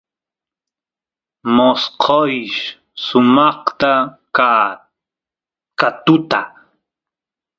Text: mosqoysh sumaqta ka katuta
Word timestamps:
mosqoysh 1.55 2.61
sumaqta 3.05 3.91
ka 4.35 4.51
katuta 5.79 6.39